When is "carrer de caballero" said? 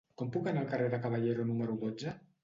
0.71-1.45